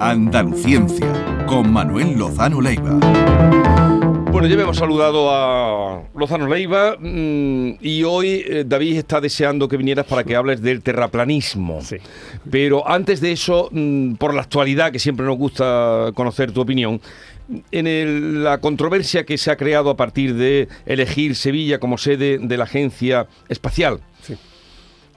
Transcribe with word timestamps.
Andaluciencia 0.00 1.44
con 1.46 1.70
Manuel 1.70 2.16
Lozano 2.16 2.60
Leiva. 2.60 2.98
Bueno, 4.30 4.46
ya 4.46 4.54
hemos 4.62 4.76
saludado 4.76 5.30
a 5.30 6.02
Lozano 6.14 6.46
Leiva 6.46 6.96
mm, 6.98 7.78
y 7.80 8.04
hoy 8.04 8.44
eh, 8.46 8.64
David 8.66 8.98
está 8.98 9.20
deseando 9.20 9.68
que 9.68 9.76
vinieras 9.76 10.06
para 10.06 10.24
que 10.24 10.36
hables 10.36 10.62
del 10.62 10.80
terraplanismo. 10.80 11.80
Sí. 11.82 11.96
Pero 12.50 12.88
antes 12.88 13.20
de 13.20 13.32
eso, 13.32 13.68
mm, 13.70 14.14
por 14.14 14.32
la 14.32 14.42
actualidad, 14.42 14.92
que 14.92 14.98
siempre 14.98 15.26
nos 15.26 15.36
gusta 15.36 16.12
conocer 16.14 16.52
tu 16.52 16.60
opinión, 16.60 17.00
en 17.70 17.86
el- 17.86 18.44
la 18.44 18.58
controversia 18.58 19.24
que 19.24 19.38
se 19.38 19.50
ha 19.50 19.56
creado 19.56 19.90
a 19.90 19.96
partir 19.96 20.34
de 20.34 20.68
elegir 20.86 21.34
Sevilla 21.34 21.78
como 21.80 21.96
sede 21.98 22.38
de 22.38 22.56
la 22.56 22.64
Agencia 22.64 23.26
Espacial 23.48 24.00
Sí. 24.22 24.34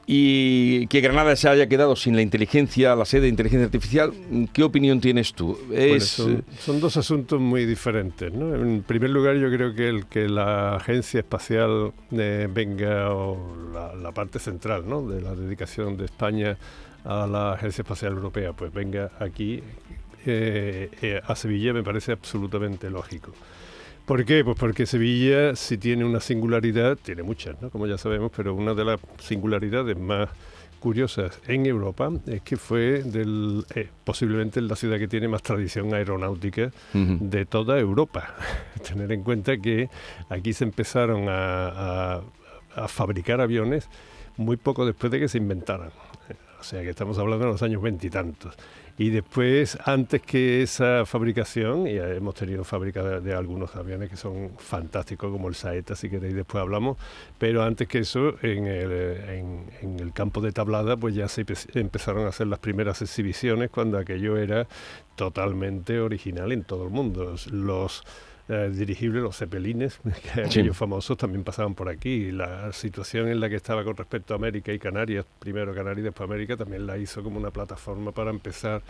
y 0.07 0.87
que 0.87 1.01
Granada 1.01 1.35
se 1.35 1.47
haya 1.49 1.67
quedado 1.67 1.95
sin 1.95 2.15
la 2.15 2.21
inteligencia, 2.21 2.95
la 2.95 3.05
sede 3.05 3.21
de 3.23 3.27
inteligencia 3.29 3.65
artificial, 3.65 4.11
¿qué 4.51 4.63
opinión 4.63 4.99
tienes 4.99 5.33
tú? 5.33 5.57
Bueno, 5.67 5.81
Es, 5.95 6.05
son, 6.07 6.33
eh, 6.33 6.41
son 6.59 6.79
dos 6.79 6.97
asuntos 6.97 7.39
muy 7.39 7.65
diferentes. 7.65 8.31
¿no? 8.33 8.55
En 8.55 8.81
primer 8.83 9.09
lugar, 9.09 9.35
yo 9.37 9.49
creo 9.49 9.73
que 9.75 9.89
el 9.89 10.05
que 10.07 10.27
la 10.27 10.75
agencia 10.77 11.19
espacial 11.19 11.91
eh, 12.11 12.47
venga, 12.51 13.13
o 13.13 13.37
la, 13.73 13.93
la 13.95 14.11
parte 14.11 14.39
central 14.39 14.83
¿no? 14.87 15.01
de 15.07 15.21
la 15.21 15.35
dedicación 15.35 15.97
de 15.97 16.05
España 16.05 16.57
a 17.03 17.25
la 17.27 17.53
agencia 17.53 17.81
espacial 17.81 18.13
europea, 18.13 18.53
pues 18.53 18.71
venga 18.73 19.11
aquí 19.19 19.61
eh, 20.25 20.89
eh, 21.01 21.21
a 21.25 21.35
Sevilla, 21.35 21.73
me 21.73 21.83
parece 21.83 22.11
absolutamente 22.11 22.89
lógico. 22.89 23.31
¿Por 24.05 24.25
qué? 24.25 24.43
Pues 24.43 24.57
porque 24.59 24.85
Sevilla, 24.85 25.55
si 25.55 25.77
tiene 25.77 26.03
una 26.03 26.19
singularidad, 26.19 26.97
tiene 26.97 27.23
muchas, 27.23 27.61
¿no? 27.61 27.69
como 27.69 27.87
ya 27.87 27.97
sabemos, 27.97 28.31
pero 28.35 28.53
una 28.55 28.73
de 28.73 28.83
las 28.83 28.99
singularidades 29.19 29.97
más 29.97 30.29
curiosas 30.79 31.39
en 31.47 31.67
Europa 31.67 32.09
es 32.25 32.41
que 32.41 32.57
fue 32.57 33.03
del, 33.03 33.63
eh, 33.75 33.89
posiblemente 34.03 34.59
la 34.61 34.75
ciudad 34.75 34.97
que 34.97 35.07
tiene 35.07 35.27
más 35.27 35.43
tradición 35.43 35.93
aeronáutica 35.93 36.71
de 36.93 37.45
toda 37.45 37.77
Europa. 37.79 38.35
Tener 38.87 39.11
en 39.11 39.21
cuenta 39.23 39.57
que 39.57 39.89
aquí 40.29 40.53
se 40.53 40.63
empezaron 40.63 41.29
a, 41.29 42.15
a- 42.15 42.21
a 42.73 42.87
fabricar 42.87 43.41
aviones 43.41 43.87
muy 44.37 44.57
poco 44.57 44.85
después 44.85 45.11
de 45.11 45.19
que 45.19 45.27
se 45.27 45.37
inventaran. 45.37 45.91
O 46.61 46.63
sea 46.63 46.83
que 46.83 46.91
estamos 46.91 47.17
hablando 47.17 47.47
de 47.47 47.51
los 47.53 47.63
años 47.63 47.81
veintitantos. 47.81 48.53
Y, 48.99 49.09
después, 49.09 49.79
antes 49.83 50.21
que 50.21 50.61
esa 50.61 51.07
fabricación, 51.07 51.87
y 51.87 51.97
hemos 51.97 52.35
tenido 52.35 52.63
fábrica 52.63 53.19
de, 53.19 53.33
algunos 53.33 53.75
aviones 53.75 54.11
que 54.11 54.15
son 54.15 54.51
fantásticos, 54.59 55.31
como 55.31 55.47
el 55.47 55.55
Saeta, 55.55 55.95
si 55.95 56.07
queréis 56.07 56.35
después 56.35 56.61
hablamos, 56.61 56.97
pero 57.39 57.63
antes 57.63 57.87
que 57.87 57.99
eso, 57.99 58.35
en 58.43 58.67
el, 58.67 58.89
eh, 58.91 59.43
en, 59.81 59.99
el 59.99 60.13
campo 60.13 60.39
de 60.39 60.51
tablada, 60.51 60.97
pues 60.97 61.15
ya 61.15 61.27
se 61.27 61.43
empe- 61.43 61.79
empezaron 61.79 62.25
a 62.25 62.29
hacer 62.29 62.45
las 62.45 62.59
primeras 62.59 63.01
exhibiciones 63.01 63.71
cuando 63.71 63.97
aquello 63.97 64.37
era 64.37 64.67
totalmente 65.15 65.99
original 65.99 66.51
en 66.51 66.63
todo 66.63 66.83
el 66.83 66.91
mundo. 66.91 67.35
Los 67.51 68.03
eh, 68.53 68.69
dirigibles, 68.69 69.23
los 69.23 69.37
cepelines, 69.37 70.01
que 70.33 70.41
aquellos 70.41 70.75
famosos 70.75 71.17
también 71.17 71.45
pasaban 71.45 71.73
por 71.73 71.87
aquí. 71.87 72.09
Y 72.09 72.31
la 72.33 72.73
situación 72.73 73.29
en 73.29 73.39
la 73.39 73.47
que 73.47 73.55
estaba 73.55 73.85
con 73.85 73.95
respecto 73.95 74.33
a 74.33 74.37
América 74.37 74.73
y 74.73 74.79
Canarias, 74.79 75.25
primero 75.39 75.73
Canarias 75.73 75.99
y 75.99 76.03
después 76.03 76.29
América, 76.29 76.57
también 76.57 76.85
la 76.85 76.97
hizo 76.97 77.23
como 77.23 77.39
una 77.39 77.51
plataforma 77.51 78.11
para 78.11 78.29
empezar 78.29 78.81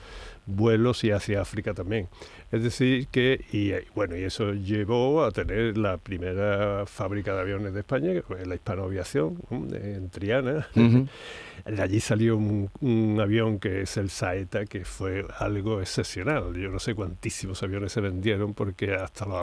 vuelos 0.48 1.04
y 1.04 1.12
hacia 1.12 1.42
África 1.42 1.76
también. 1.76 2.08
Es 2.52 2.64
decir, 2.64 3.08
que, 3.10 3.46
y 3.52 3.72
eh, 3.72 3.86
bueno, 3.94 4.18
y 4.18 4.24
eso 4.24 4.54
llevó 4.54 5.24
a 5.24 5.32
tener 5.32 5.78
la 5.78 5.98
primera 5.98 6.88
fábrica 6.88 7.36
de 7.36 7.42
aviones 7.42 7.74
de 7.76 7.82
España, 7.82 8.14
que 8.14 8.24
fue 8.24 8.44
la 8.46 8.56
Hispanoaviación, 8.56 9.38
¿no? 9.52 9.76
en 9.76 10.10
Triana. 10.10 10.68
Ujú. 10.76 11.08
De 11.66 11.80
allí 11.80 12.00
salió 12.00 12.38
un, 12.38 12.72
un 12.82 13.20
avión 13.20 13.60
que 13.60 13.82
es 13.82 13.96
el 13.98 14.10
Saeta, 14.10 14.66
que 14.66 14.84
fue 14.84 15.26
algo 15.38 15.80
excepcional. 15.80 16.56
Yo 16.56 16.70
no 16.70 16.80
sé 16.80 16.96
cuantísimos 16.96 17.62
aviones 17.62 17.92
se 17.92 18.02
vendieron 18.02 18.54
porque 18.54 18.96
hasta 18.96 19.26
los 19.26 19.36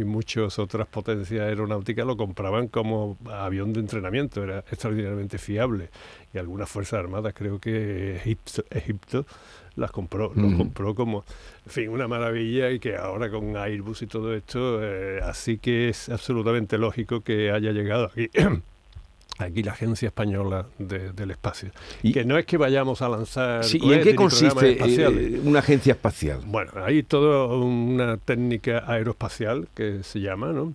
y 0.00 0.04
muchas 0.04 0.58
otras 0.58 0.86
potencias 0.86 1.42
aeronáuticas 1.42 2.06
lo 2.06 2.16
compraban 2.16 2.68
como 2.68 3.16
avión 3.30 3.72
de 3.72 3.80
entrenamiento. 3.80 4.42
Era 4.42 4.58
extraordinariamente 4.60 5.38
fiable. 5.38 5.90
Y 6.32 6.38
algunas 6.38 6.68
Fuerzas 6.68 7.00
Armadas, 7.00 7.32
creo 7.34 7.58
que 7.58 8.16
Egipto, 8.16 8.64
Egipto 8.70 9.26
las 9.76 9.90
compró, 9.90 10.32
los 10.34 10.48
Ujú. 10.48 10.56
compró 10.58 10.94
como, 10.94 11.24
en 11.66 11.70
fin, 11.72 11.88
una 11.88 12.06
maravilla 12.06 12.70
y 12.70 12.78
que 12.78 12.96
ahora 12.96 13.30
con 13.30 13.56
Airbus 13.56 14.02
y 14.02 14.06
todo 14.06 14.34
esto, 14.34 14.80
eh, 14.82 15.20
así 15.22 15.58
que 15.58 15.88
es 15.88 16.08
absolutamente 16.08 16.78
lógico 16.78 17.22
que 17.22 17.50
haya 17.50 17.72
llegado 17.72 18.06
aquí. 18.06 18.30
Aquí 19.38 19.62
la 19.64 19.72
Agencia 19.72 20.06
Española 20.08 20.66
de- 20.78 21.12
del 21.12 21.32
Espacio. 21.32 21.70
Y- 22.02 22.12
que 22.12 22.24
no 22.24 22.38
es 22.38 22.46
que 22.46 22.56
vayamos 22.56 23.02
a 23.02 23.08
lanzar. 23.08 23.64
Sí, 23.64 23.78
¿Y 23.82 23.92
en 23.92 24.02
qué 24.02 24.14
consiste 24.14 24.72
espaciales. 24.72 25.32
eh, 25.34 25.40
una 25.44 25.58
agencia 25.58 25.92
espacial? 25.94 26.40
Bueno, 26.46 26.70
hay 26.84 27.02
toda 27.02 27.46
una 27.56 28.16
técnica 28.16 28.84
aeroespacial 28.86 29.66
que 29.74 30.02
se 30.04 30.20
llama, 30.20 30.52
¿no? 30.52 30.72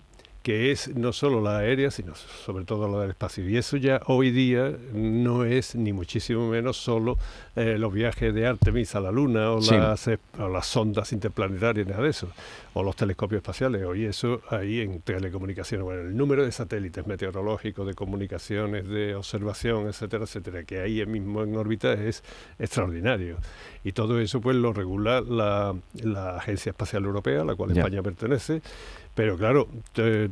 Que 0.50 0.72
es 0.72 0.92
no 0.96 1.12
solo 1.12 1.40
la 1.40 1.58
aérea, 1.58 1.92
sino 1.92 2.12
sobre 2.16 2.64
todo 2.64 2.88
la 2.88 3.02
del 3.02 3.10
espacio. 3.10 3.48
Y 3.48 3.56
eso 3.56 3.76
ya 3.76 4.00
hoy 4.06 4.32
día 4.32 4.72
no 4.92 5.44
es 5.44 5.76
ni 5.76 5.92
muchísimo 5.92 6.48
menos 6.50 6.76
solo 6.76 7.18
eh, 7.54 7.76
los 7.78 7.92
viajes 7.92 8.34
de 8.34 8.48
Artemis 8.48 8.96
a 8.96 9.00
la 9.00 9.12
Luna 9.12 9.52
o, 9.52 9.62
Sí. 9.62 9.76
las, 9.76 10.10
o 10.40 10.48
las 10.48 10.66
sondas 10.66 11.12
interplanetarias, 11.12 11.86
nada 11.86 12.02
de 12.02 12.08
eso, 12.10 12.26
o 12.74 12.82
los 12.82 12.96
telescopios 12.96 13.38
espaciales. 13.38 13.84
Hoy 13.84 14.06
eso 14.06 14.40
ahí 14.50 14.80
en 14.80 15.00
telecomunicaciones, 15.02 15.84
bueno, 15.84 16.00
el 16.00 16.16
número 16.16 16.44
de 16.44 16.50
satélites 16.50 17.06
meteorológicos, 17.06 17.86
de 17.86 17.94
comunicaciones, 17.94 18.88
de 18.88 19.14
observación, 19.14 19.86
etcétera, 19.86 20.24
etcétera, 20.24 20.64
que 20.64 20.80
ahí 20.80 21.06
mismo 21.06 21.44
en 21.44 21.54
órbita 21.56 21.92
es 21.92 22.24
extraordinario. 22.58 23.36
Y 23.84 23.92
todo 23.92 24.18
eso 24.18 24.40
pues 24.40 24.56
lo 24.56 24.72
regula 24.72 25.20
la, 25.20 25.76
la 26.02 26.38
Agencia 26.38 26.70
Espacial 26.70 27.04
Europea, 27.04 27.42
a 27.42 27.44
la 27.44 27.54
cual 27.54 27.72
Ya. 27.72 27.82
España 27.82 28.02
pertenece. 28.02 28.62
Pero 29.20 29.36
claro, 29.36 29.68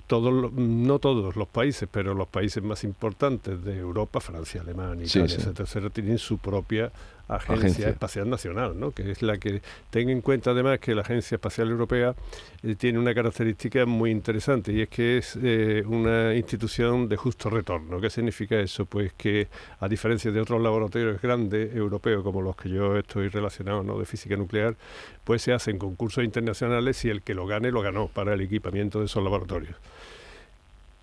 todos, 0.07 0.51
no 0.55 0.99
todos 0.99 1.37
los 1.37 1.47
países, 1.47 1.87
pero 1.93 2.15
los 2.15 2.27
países 2.27 2.63
más 2.63 2.85
importantes 2.85 3.63
de 3.63 3.77
Europa, 3.77 4.19
Francia, 4.19 4.63
Alemania, 4.63 5.07
Sí, 5.07 5.19
Italia, 5.19 5.29
sí. 5.37 5.43
etcétera, 5.43 5.65
etcétera, 5.65 5.91
tienen 5.91 6.17
su 6.17 6.39
propia 6.39 6.91
agencia, 7.29 7.67
Agencia. 7.67 7.89
espacial 7.89 8.31
nacional, 8.31 8.79
¿no? 8.79 8.93
que 8.93 9.11
es 9.11 9.23
la 9.23 9.39
que 9.39 9.63
ten 9.91 10.09
en 10.09 10.23
cuenta 10.23 10.51
además 10.51 10.79
que 10.79 10.95
la 10.95 11.03
Agencia 11.03 11.37
Espacial 11.37 11.69
Europea 11.69 12.15
eh, 12.63 12.75
tiene 12.75 12.99
una 12.99 13.15
característica 13.15 13.85
muy 13.87 14.11
interesante 14.11 14.73
y 14.73 14.83
es 14.83 14.89
que 14.89 15.19
es 15.19 15.39
eh, 15.43 15.83
una 15.87 16.35
institución 16.35 17.09
de 17.09 17.17
justo 17.17 17.51
retorno. 17.51 18.01
¿Qué 18.01 18.11
significa 18.11 18.59
eso? 18.59 18.87
Pues 18.87 19.13
que 19.13 19.49
a 19.81 19.89
diferencia 19.89 20.33
de 20.33 20.41
otros 20.41 20.61
laboratorios 20.63 21.21
grandes 21.21 21.75
europeos 21.75 22.23
como 22.23 22.41
los 22.41 22.57
que 22.57 22.71
yo 22.71 22.97
estoy 22.97 23.29
relacionado 23.29 23.83
¿no? 23.83 23.99
de 23.99 24.07
física 24.07 24.37
nuclear, 24.37 24.77
pues 25.25 25.43
se 25.43 25.53
hacen 25.53 25.79
concursos 25.79 26.25
internacionales 26.25 27.05
y 27.05 27.11
el 27.11 27.23
que 27.23 27.35
lo 27.35 27.47
gane 27.47 27.71
lo 27.71 27.83
ganó 27.83 28.09
para 28.09 28.35
el 28.35 28.41
equipamiento 28.41 29.01
de 29.01 29.07
esos 29.07 29.23
laboratorios. 29.23 29.77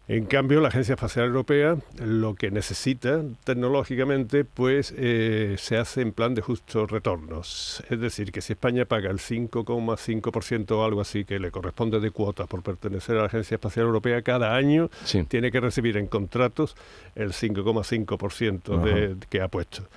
En 0.07 0.25
cambio, 0.25 0.61
la 0.61 0.67
Agencia 0.67 0.93
Espacial 0.93 1.25
Europea 1.25 1.77
lo 1.99 2.35
que 2.35 2.51
necesita 2.51 3.23
tecnológicamente, 3.43 4.45
pues 4.45 4.93
eh, 4.95 5.55
se 5.57 5.77
hace 5.77 6.01
en 6.01 6.11
plan 6.11 6.35
de 6.35 6.43
justos 6.43 6.91
retornos. 6.91 7.83
Es 7.89 7.99
decir, 7.99 8.31
que 8.31 8.41
si 8.41 8.53
España 8.53 8.85
paga 8.85 9.09
el 9.09 9.17
5,5% 9.17 10.71
o 10.77 10.85
algo 10.85 11.01
así 11.01 11.25
que 11.25 11.39
le 11.39 11.49
corresponde 11.49 11.99
de 11.99 12.11
cuota 12.11 12.45
por 12.45 12.61
pertenecer 12.61 13.15
a 13.17 13.21
la 13.21 13.25
Agencia 13.25 13.55
Espacial 13.55 13.87
Europea, 13.87 14.21
cada 14.21 14.55
año 14.55 14.91
Sí. 15.05 15.23
tiene 15.23 15.49
que 15.51 15.59
recibir 15.59 15.97
en 15.97 16.05
contratos 16.05 16.75
el 17.15 17.33
5,5% 17.33 18.77
de- 18.83 19.15
que 19.29 19.41
ha 19.41 19.47
puesto. 19.47 19.87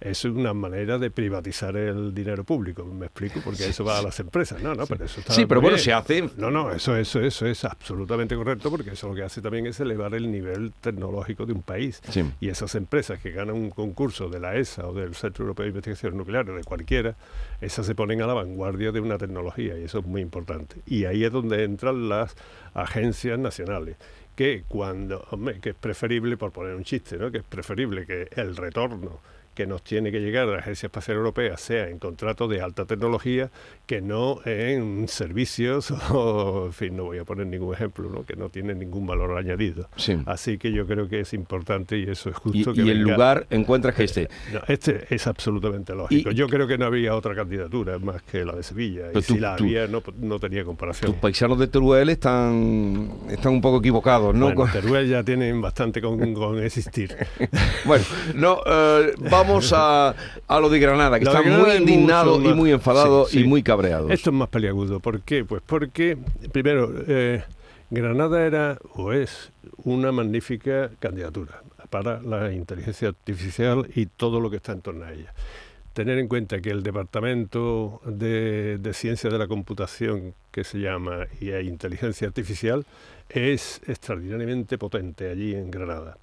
Es 0.00 0.24
una 0.24 0.54
manera 0.54 0.98
de 0.98 1.10
privatizar 1.10 1.76
el 1.76 2.14
dinero 2.14 2.44
público, 2.44 2.84
me 2.84 3.06
explico, 3.06 3.40
porque 3.44 3.66
eso 3.66 3.84
va 3.84 3.98
a 3.98 4.02
las 4.02 4.20
empresas, 4.20 4.62
no, 4.62 4.74
no, 4.74 4.86
pero 4.86 5.04
eso 5.04 5.20
está 5.20 5.32
Sí, 5.32 5.46
pero 5.46 5.60
bueno, 5.60 5.76
bien. 5.76 5.84
se 5.84 5.92
hace. 5.92 6.30
No, 6.36 6.50
no, 6.50 6.70
eso, 6.70 6.96
eso, 6.96 7.20
eso 7.20 7.46
es 7.46 7.64
absolutamente 7.64 8.36
correcto 8.36 8.70
porque 8.70 8.90
eso 8.90 9.08
lo 9.08 9.14
que 9.14 9.22
hace 9.22 9.42
también 9.42 9.66
es 9.66 9.80
elevar 9.80 10.14
el 10.14 10.30
nivel 10.30 10.72
tecnológico 10.80 11.46
de 11.46 11.52
un 11.52 11.62
país. 11.62 12.00
Sí. 12.08 12.24
Y 12.40 12.48
esas 12.48 12.74
empresas 12.74 13.20
que 13.20 13.30
ganan 13.30 13.56
un 13.56 13.70
concurso 13.70 14.28
de 14.28 14.40
la 14.40 14.56
ESA 14.56 14.86
o 14.86 14.94
del 14.94 15.14
Centro 15.14 15.44
Europeo 15.44 15.64
de 15.64 15.70
Investigación 15.70 16.16
Nuclear 16.16 16.48
o 16.50 16.56
de 16.56 16.64
cualquiera, 16.64 17.16
esas 17.60 17.86
se 17.86 17.94
ponen 17.94 18.22
a 18.22 18.26
la 18.26 18.34
vanguardia 18.34 18.92
de 18.92 19.00
una 19.00 19.18
tecnología 19.18 19.78
y 19.78 19.84
eso 19.84 19.98
es 19.98 20.06
muy 20.06 20.20
importante. 20.20 20.76
Y 20.86 21.04
ahí 21.04 21.24
es 21.24 21.32
donde 21.32 21.64
entran 21.64 22.08
las 22.08 22.36
agencias 22.74 23.38
nacionales 23.38 23.96
que 24.36 24.62
cuando, 24.68 25.26
hombre, 25.32 25.58
que 25.60 25.70
es 25.70 25.74
preferible, 25.74 26.36
por 26.36 26.52
poner 26.52 26.76
un 26.76 26.84
chiste, 26.84 27.18
¿no? 27.18 27.32
que 27.32 27.38
es 27.38 27.44
preferible 27.44 28.06
que 28.06 28.28
el 28.36 28.56
retorno 28.56 29.20
que 29.58 29.66
nos 29.66 29.82
tiene 29.82 30.12
que 30.12 30.20
llegar 30.20 30.48
a 30.48 30.52
la 30.52 30.58
Agencia 30.58 30.86
Espacial 30.86 31.16
Europea 31.16 31.56
sea 31.56 31.88
en 31.88 31.98
contratos 31.98 32.48
de 32.48 32.60
alta 32.60 32.84
tecnología 32.84 33.50
que 33.86 34.00
no 34.00 34.38
en 34.44 35.08
servicios 35.08 35.90
o, 36.12 36.66
en 36.66 36.72
fin, 36.72 36.96
no 36.96 37.06
voy 37.06 37.18
a 37.18 37.24
poner 37.24 37.48
ningún 37.48 37.74
ejemplo, 37.74 38.08
¿no? 38.08 38.24
que 38.24 38.36
no 38.36 38.50
tiene 38.50 38.76
ningún 38.76 39.04
valor 39.04 39.36
añadido. 39.36 39.88
Así 40.26 40.58
que 40.58 40.70
yo 40.70 40.86
creo 40.86 41.08
que 41.08 41.18
es 41.18 41.32
importante 41.32 41.98
y 41.98 42.04
eso 42.04 42.30
es 42.30 42.36
justo. 42.36 42.70
Y, 42.70 42.72
que 42.72 42.82
y 42.82 42.90
el 42.90 43.00
lugar 43.00 43.48
encuentras 43.50 43.96
que 43.96 44.04
este. 44.04 44.28
este 44.68 45.12
es 45.12 45.26
absolutamente 45.26 45.92
lógico. 45.92 46.30
yo 46.30 46.46
creo 46.46 46.68
que 46.68 46.78
no 46.78 46.84
había 46.84 47.16
otra 47.16 47.34
candidatura 47.34 47.98
más 47.98 48.22
que 48.22 48.44
la 48.44 48.54
de 48.54 48.62
Sevilla. 48.62 49.06
y 49.12 49.22
si 49.22 49.40
la 49.40 49.54
había, 49.54 49.88
no, 49.88 50.04
no, 50.20 50.38
tenía 50.38 50.62
comparación. 50.62 51.10
Tus 51.10 51.20
paisanos 51.20 51.58
de 51.58 51.66
Teruel 51.66 52.10
están, 52.10 53.10
están 53.28 53.54
un 53.54 53.60
poco 53.60 53.78
equivocados, 53.78 54.36
¿no? 54.36 54.54
Bueno, 54.54 54.72
Teruel 54.72 55.08
ya 55.08 55.24
tienen 55.24 55.60
bastante 55.60 56.00
con, 56.00 56.32
con 56.32 56.62
existir. 56.62 57.16
bueno, 57.84 58.04
no, 58.36 58.60
eh, 58.64 59.14
vamos 59.28 59.47
a, 59.72 60.14
a, 60.46 60.60
lo 60.60 60.68
de 60.68 60.78
Granada, 60.78 61.18
que 61.18 61.24
está 61.24 61.42
muy 61.42 61.70
indignado 61.72 62.40
y 62.42 62.54
muy 62.54 62.72
enfadado 62.72 63.26
y 63.32 63.44
muy 63.44 63.62
cabreado. 63.62 64.10
Esto 64.10 64.30
es 64.30 64.36
más 64.36 64.48
peliagudo. 64.48 65.00
¿Por 65.00 65.20
qué? 65.22 65.44
Pues 65.44 65.62
porque, 65.64 66.16
primero, 66.52 66.92
eh, 67.06 67.42
Granada 67.90 68.44
era 68.44 68.78
o 68.94 69.12
es 69.12 69.50
una 69.84 70.12
magnífica 70.12 70.90
candidatura 70.98 71.62
para 71.90 72.20
la 72.22 72.52
inteligencia 72.52 73.08
artificial 73.08 73.88
y 73.94 74.06
todo 74.06 74.40
lo 74.40 74.50
que 74.50 74.56
está 74.56 74.72
en 74.72 74.82
torno 74.82 75.04
a 75.04 75.12
ella. 75.12 75.32
Tener 75.94 76.18
en 76.18 76.28
cuenta 76.28 76.60
que 76.60 76.70
el 76.70 76.82
Departamento 76.82 78.00
de, 78.04 78.78
de 78.78 78.92
Ciencia 78.92 79.30
de 79.30 79.38
la 79.38 79.48
Computación, 79.48 80.34
que 80.52 80.62
se 80.62 80.78
llama 80.78 81.26
y 81.40 81.50
Inteligencia 81.50 82.28
Artificial, 82.28 82.84
es 83.28 83.80
extraordinariamente 83.86 84.78
potente 84.78 85.30
allí 85.30 85.54
en 85.54 85.70
Granada. 85.70 86.18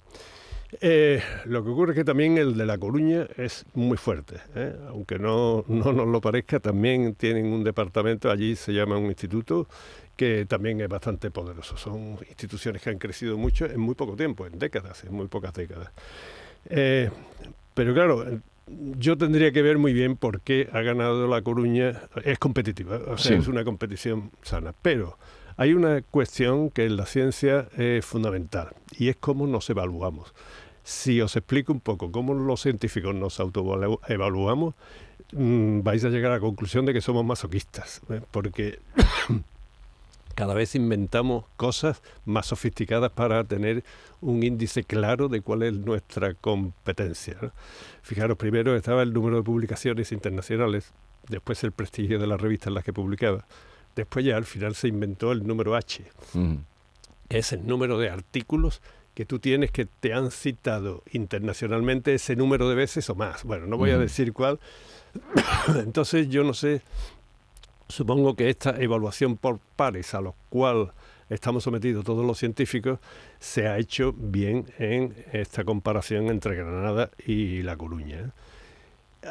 Eh, 0.80 1.22
lo 1.44 1.62
que 1.62 1.70
ocurre 1.70 1.92
es 1.92 1.96
que 1.96 2.04
también 2.04 2.38
el 2.38 2.56
de 2.56 2.66
La 2.66 2.76
Coruña 2.76 3.26
es 3.36 3.64
muy 3.74 3.96
fuerte, 3.96 4.36
¿eh? 4.54 4.74
aunque 4.88 5.18
no, 5.18 5.64
no 5.68 5.92
nos 5.92 6.08
lo 6.08 6.20
parezca, 6.20 6.58
también 6.58 7.14
tienen 7.14 7.46
un 7.46 7.62
departamento, 7.62 8.30
allí 8.30 8.56
se 8.56 8.72
llama 8.72 8.98
un 8.98 9.06
instituto, 9.06 9.68
que 10.16 10.46
también 10.46 10.80
es 10.80 10.88
bastante 10.88 11.30
poderoso. 11.30 11.76
Son 11.76 12.18
instituciones 12.28 12.82
que 12.82 12.90
han 12.90 12.98
crecido 12.98 13.36
mucho 13.36 13.66
en 13.66 13.78
muy 13.78 13.94
poco 13.94 14.16
tiempo, 14.16 14.46
en 14.46 14.58
décadas, 14.58 15.04
en 15.04 15.14
muy 15.14 15.28
pocas 15.28 15.52
décadas. 15.52 15.90
Eh, 16.68 17.10
pero 17.74 17.94
claro, 17.94 18.24
yo 18.98 19.16
tendría 19.16 19.52
que 19.52 19.62
ver 19.62 19.78
muy 19.78 19.92
bien 19.92 20.16
por 20.16 20.40
qué 20.40 20.68
ha 20.72 20.80
ganado 20.80 21.28
La 21.28 21.42
Coruña. 21.42 22.02
Es 22.24 22.38
competitiva, 22.38 22.98
o 23.06 23.18
sea, 23.18 23.36
es 23.36 23.46
una 23.46 23.64
competición 23.64 24.30
sana, 24.42 24.74
pero 24.82 25.18
hay 25.56 25.72
una 25.72 26.02
cuestión 26.02 26.70
que 26.70 26.84
en 26.84 26.96
la 26.96 27.06
ciencia 27.06 27.68
es 27.76 28.04
fundamental 28.04 28.74
y 28.98 29.08
es 29.08 29.16
cómo 29.16 29.46
nos 29.46 29.68
evaluamos. 29.70 30.34
Si 30.84 31.20
os 31.20 31.34
explico 31.34 31.72
un 31.72 31.80
poco 31.80 32.12
cómo 32.12 32.34
los 32.34 32.60
científicos 32.60 33.14
nos 33.14 33.40
autoevaluamos, 33.40 34.74
mm, 35.32 35.80
vais 35.82 36.04
a 36.04 36.10
llegar 36.10 36.32
a 36.32 36.34
la 36.34 36.40
conclusión 36.40 36.86
de 36.86 36.92
que 36.92 37.00
somos 37.00 37.24
masoquistas, 37.24 38.02
¿eh? 38.10 38.20
porque 38.30 38.78
cada 40.36 40.54
vez 40.54 40.74
inventamos 40.74 41.46
cosas 41.56 42.02
más 42.26 42.46
sofisticadas 42.46 43.10
para 43.10 43.42
tener 43.42 43.82
un 44.20 44.42
índice 44.42 44.84
claro 44.84 45.28
de 45.28 45.40
cuál 45.40 45.62
es 45.62 45.72
nuestra 45.72 46.34
competencia. 46.34 47.52
Fijaros, 48.02 48.36
primero 48.36 48.76
estaba 48.76 49.02
el 49.02 49.12
número 49.12 49.38
de 49.38 49.42
publicaciones 49.42 50.12
internacionales, 50.12 50.92
después 51.28 51.64
el 51.64 51.72
prestigio 51.72 52.18
de 52.18 52.26
las 52.26 52.40
revistas 52.40 52.68
en 52.68 52.74
las 52.74 52.84
que 52.84 52.92
publicaba 52.92 53.46
Después 53.96 54.24
ya 54.24 54.36
al 54.36 54.44
final 54.44 54.74
se 54.74 54.88
inventó 54.88 55.32
el 55.32 55.46
número 55.46 55.74
H, 55.74 56.04
que 57.28 57.38
es 57.38 57.52
el 57.52 57.66
número 57.66 57.98
de 57.98 58.10
artículos 58.10 58.82
que 59.14 59.24
tú 59.24 59.38
tienes 59.38 59.70
que 59.70 59.86
te 59.86 60.12
han 60.12 60.30
citado 60.30 61.02
internacionalmente 61.10 62.14
ese 62.14 62.36
número 62.36 62.68
de 62.68 62.74
veces 62.74 63.08
o 63.08 63.14
más. 63.14 63.44
Bueno, 63.44 63.66
no 63.66 63.78
voy 63.78 63.90
a 63.90 63.98
decir 63.98 64.34
cuál. 64.34 64.60
Entonces 65.76 66.28
yo 66.28 66.44
no 66.44 66.52
sé, 66.52 66.82
supongo 67.88 68.36
que 68.36 68.50
esta 68.50 68.78
evaluación 68.78 69.38
por 69.38 69.58
pares 69.76 70.12
a 70.12 70.20
los 70.20 70.34
cual 70.50 70.92
estamos 71.30 71.64
sometidos 71.64 72.04
todos 72.04 72.26
los 72.26 72.38
científicos 72.38 72.98
se 73.40 73.66
ha 73.66 73.78
hecho 73.78 74.12
bien 74.12 74.66
en 74.78 75.14
esta 75.32 75.64
comparación 75.64 76.28
entre 76.28 76.54
Granada 76.54 77.10
y 77.26 77.62
La 77.62 77.78
Coruña. 77.78 78.34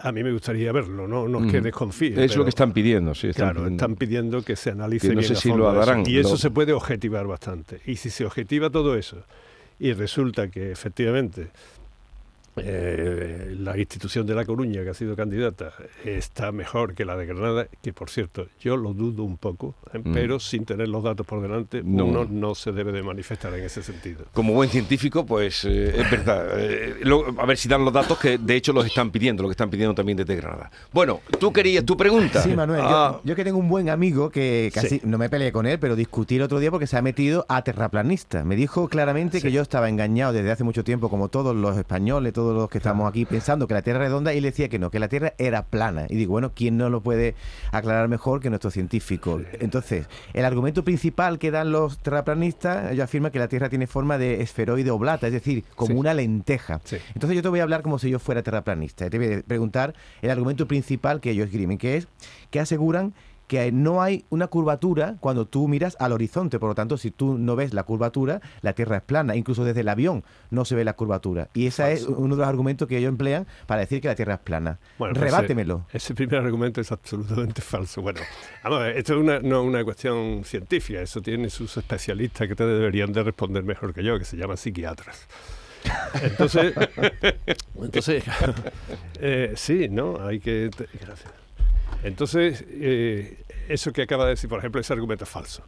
A 0.02 0.12
mí 0.12 0.24
me 0.24 0.32
gustaría 0.32 0.72
verlo, 0.72 1.08
no, 1.08 1.28
no 1.28 1.46
es 1.46 1.52
que 1.52 1.62
desconfíe. 1.62 2.24
Es 2.24 2.36
lo 2.36 2.44
que 2.44 2.50
están 2.50 2.74
pidiendo, 2.74 3.14
sí. 3.16 3.30
claro, 3.34 3.68
están 3.68 3.96
pidiendo 3.96 4.42
que 4.42 4.56
se 4.56 4.72
analice 4.72 5.14
no 5.14 5.22
sé 5.22 5.36
si 5.36 5.50
lo 5.50 5.70
harán, 5.70 6.04
Y 6.06 6.18
eso 6.18 6.38
se 6.38 6.52
puede 6.52 6.74
objetivar 6.74 7.28
bastante. 7.28 7.82
Y 7.86 7.96
si 7.96 8.10
se 8.10 8.26
objetiva 8.26 8.70
todo 8.70 8.96
eso 8.96 9.24
y 9.80 9.94
resulta 9.94 10.50
que 10.50 10.72
efectivamente 10.72 11.50
eh, 12.58 13.56
la 13.60 13.78
institución 13.78 14.26
de 14.26 14.36
La 14.36 14.46
Coruña, 14.46 14.84
que 14.84 14.90
ha 14.90 14.94
sido 14.94 15.16
candidata, 15.16 15.74
está 16.04 16.52
mejor 16.52 16.94
que 16.94 17.06
la 17.06 17.16
de 17.18 17.26
Granada, 17.26 17.68
que 17.82 17.94
por 17.94 18.10
cierto, 18.10 18.48
yo 18.60 18.78
lo 18.78 18.94
dudo 18.94 19.24
un 19.24 19.38
poco, 19.38 19.76
¿eh? 19.94 20.00
mm. 20.00 20.14
pero 20.14 20.40
sin 20.40 20.66
tener 20.66 20.88
los 20.88 21.04
datos 21.04 21.26
por 21.26 21.42
delante, 21.42 21.82
no. 21.84 22.06
uno 22.06 22.26
no 22.30 22.56
se 22.56 22.72
debe 22.72 22.92
de 22.92 23.04
manifestar 23.04 23.54
en 23.54 23.64
ese 23.64 23.84
sentido. 23.84 24.26
Como 24.34 24.54
buen 24.54 24.70
científico, 24.70 25.26
pues 25.26 25.66
eh, 25.66 25.94
es 26.00 26.12
verdad. 26.12 26.48
a 27.40 27.46
ver 27.46 27.58
si 27.58 27.68
dan 27.68 27.84
los 27.84 27.94
datos 27.94 28.18
que 28.20 28.38
de 28.38 28.56
hecho 28.56 28.74
los 28.74 28.86
están 28.86 29.12
pidiendo, 29.12 29.44
lo 29.44 29.50
que 29.50 29.54
están 29.54 29.70
pidiendo 29.70 29.94
también 29.96 30.18
desde 30.18 30.36
Granada. 30.36 30.72
Bueno, 30.94 31.22
tú 31.40 31.52
querías 31.52 31.86
tu 31.86 31.98
pregunta. 31.98 32.42
Sí, 32.42 32.56
Manuel, 32.56 32.82
yo, 32.82 32.88
ah. 32.88 33.22
que 33.24 33.44
tengo 33.44 33.58
un 33.58 33.68
buen 33.68 33.90
amigo 33.90 34.30
que 34.30 34.72
casi 34.74 35.02
no 35.04 35.18
me 35.18 35.30
peleé 35.30 35.52
con 35.52 35.66
él, 35.66 35.80
pero 35.80 35.96
discutí 35.96 36.36
el 36.36 36.44
otro 36.44 36.60
día 36.60 36.72
porque 36.72 36.88
se 36.88 36.98
ha 36.98 37.02
metido 37.02 37.46
a 37.50 37.64
terraplanista. 37.64 38.44
Me 38.44 38.56
dijo 38.56 38.88
claramente 38.88 39.42
que 39.42 39.52
yo 39.52 39.62
estaba 39.62 39.90
engañado 39.90 40.34
desde 40.34 40.52
hace 40.52 40.64
mucho 40.64 40.84
tiempo, 40.84 41.10
como 41.10 41.30
todos 41.30 41.56
los 41.56 41.78
españoles, 41.78 42.34
todos 42.34 42.45
todos 42.46 42.58
los 42.58 42.70
que 42.70 42.78
estamos 42.78 43.10
aquí 43.10 43.26
pensando 43.26 43.68
que 43.68 43.74
la 43.74 43.82
Tierra 43.82 44.04
es 44.04 44.10
redonda 44.10 44.32
y 44.32 44.40
le 44.40 44.52
decía 44.52 44.70
que 44.70 44.78
no, 44.78 44.92
que 44.92 45.00
la 45.00 45.08
Tierra 45.08 45.34
era 45.40 45.66
plana. 45.66 46.06
Y 46.10 46.16
digo, 46.16 46.34
bueno, 46.34 46.52
¿quién 46.54 46.78
no 46.78 46.92
lo 46.92 47.02
puede 47.02 47.34
aclarar 47.72 48.08
mejor 48.08 48.40
que 48.40 48.52
nuestro 48.52 48.70
científico? 48.70 49.42
Entonces, 49.54 50.08
el 50.34 50.46
argumento 50.46 50.84
principal 50.84 51.40
que 51.40 51.50
dan 51.50 51.72
los 51.72 51.98
terraplanistas, 51.98 52.92
ellos 52.92 53.06
afirman 53.06 53.32
que 53.32 53.40
la 53.40 53.48
Tierra 53.48 53.70
tiene 53.70 53.88
forma 53.88 54.20
de 54.20 54.44
esferoide 54.44 54.92
oblata, 54.92 55.26
es 55.26 55.34
decir, 55.34 55.64
como 55.76 56.00
una 56.00 56.14
lenteja. 56.14 56.82
Entonces 57.16 57.36
yo 57.36 57.42
te 57.42 57.50
voy 57.50 57.62
a 57.62 57.64
hablar 57.64 57.82
como 57.82 57.98
si 57.98 58.12
yo 58.12 58.20
fuera 58.20 58.44
terraplanista. 58.44 59.10
Te 59.10 59.18
voy 59.18 59.34
a 59.34 59.42
preguntar 59.42 59.96
el 60.22 60.30
argumento 60.30 60.68
principal 60.68 61.22
que 61.22 61.32
ellos 61.32 61.48
escriben, 61.48 61.80
que 61.80 61.98
es 61.98 62.08
que 62.52 62.60
aseguran 62.60 63.16
que 63.48 63.72
no 63.72 64.02
hay 64.02 64.26
una 64.30 64.48
curvatura 64.48 65.18
cuando 65.20 65.46
tú 65.46 65.68
miras 65.68 65.96
al 66.00 66.12
horizonte. 66.12 66.60
Por 66.60 66.70
lo 66.70 66.76
tanto, 66.76 66.98
si 66.98 67.12
tú 67.12 67.38
no 67.38 67.56
ves 67.56 67.74
la 67.74 67.84
curvatura, 67.84 68.42
la 68.62 68.74
Tierra 68.74 68.98
es 68.98 69.04
plana. 69.04 69.36
Incluso 69.36 69.64
desde 69.64 69.82
el 69.82 69.90
avión 69.90 70.24
no 70.50 70.66
se 70.66 70.76
ve 70.76 70.84
la 70.84 70.94
curvatura. 70.94 71.50
Y 71.54 71.68
ese 71.68 71.94
es 71.94 72.04
uno 72.04 72.36
de 72.36 72.42
los 72.42 72.48
argumentos 72.48 72.88
que 72.88 72.98
ellos 72.98 73.10
emplean 73.10 73.48
para 73.68 73.82
decir 73.82 74.02
que 74.02 74.08
la 74.08 74.16
Tierra 74.16 74.36
es 74.36 74.40
plana. 74.40 74.80
Bueno, 74.98 75.14
pues 75.14 75.26
Rebátemelo. 75.26 75.86
Ese, 75.92 76.14
primer 76.16 76.42
argumento 76.42 76.82
es 76.82 76.92
absolutamente 76.92 77.62
falso. 77.62 78.02
Bueno, 78.02 78.22
vamos 78.64 78.86
esto 78.88 79.14
es 79.14 79.20
una, 79.20 79.40
no 79.40 79.64
una 79.64 79.84
cuestión 79.84 80.44
científica. 80.44 81.02
Eso 81.02 81.22
tiene 81.22 81.50
sus 81.50 81.76
especialistas 81.78 82.48
que 82.48 82.56
te 82.56 82.66
deberían 82.66 83.12
de 83.12 83.24
responder 83.24 83.64
mejor 83.64 83.94
que 83.94 84.04
yo, 84.04 84.18
que 84.18 84.26
se 84.26 84.38
llaman 84.38 84.58
psiquiatras. 84.58 85.28
Entonces, 86.22 86.74
entonces 87.82 88.24
eh, 89.20 89.54
sí, 89.56 89.88
¿no? 89.90 90.26
Hay 90.26 90.40
que... 90.40 90.70
Gracias. 91.00 91.45
Entonces, 92.04 92.64
eh, 92.70 93.44
eso 93.68 93.92
que 93.92 94.04
acaba 94.04 94.26
de 94.26 94.32
decir, 94.32 94.50
por 94.50 94.60
ejemplo, 94.60 94.80
ese 94.80 94.94
argumento 94.94 95.24
es 95.24 95.30
falso. 95.30 95.64